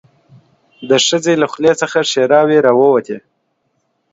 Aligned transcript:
د 0.89 0.91
ښځې 1.07 1.33
له 1.41 1.47
خولې 1.51 1.73
څخه 1.81 1.97
ښيراوې 2.11 2.57
راووتې. 2.65 3.17